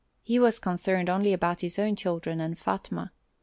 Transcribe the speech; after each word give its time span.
He 0.23 0.39
was 0.39 0.57
concerned 0.57 1.11
only 1.11 1.31
about 1.31 1.61
his 1.61 1.77
own 1.77 1.95
children 1.95 2.39
and 2.41 2.57
Fatma. 2.57 3.11